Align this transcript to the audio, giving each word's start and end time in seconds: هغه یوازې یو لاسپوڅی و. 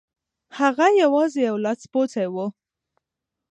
هغه 0.59 0.85
یوازې 1.01 1.39
یو 1.49 1.57
لاسپوڅی 1.65 2.25
و. 2.33 2.35